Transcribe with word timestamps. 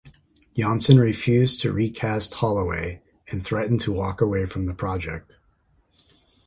Janssen 0.57 0.99
refused 0.99 1.61
to 1.61 1.71
recast 1.71 2.33
Holloway 2.33 3.03
and 3.27 3.45
threatened 3.45 3.81
to 3.81 3.91
walk 3.91 4.19
away 4.19 4.47
from 4.47 4.65
the 4.65 4.73
project. 4.73 5.35